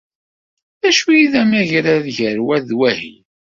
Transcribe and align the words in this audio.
D 0.81 0.83
acu 0.89 1.09
i 1.21 1.23
d 1.31 1.33
amgerrad 1.41 2.05
gar 2.17 2.37
wa 2.45 2.57
d 2.67 2.69
wahi? 2.79 3.13